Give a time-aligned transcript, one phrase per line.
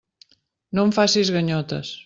[0.79, 1.97] No em facis ganyotes.